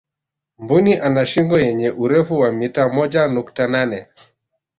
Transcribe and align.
mbuni 0.59 0.93
ana 0.99 1.25
shingo 1.25 1.59
yenye 1.59 1.89
urefu 1.91 2.39
wa 2.39 2.51
mita 2.51 2.89
moja 2.89 3.27
nukta 3.27 3.67
nane 3.67 4.07